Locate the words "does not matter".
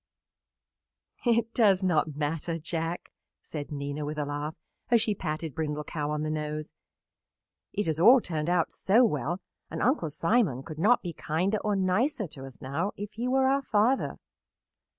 1.53-2.57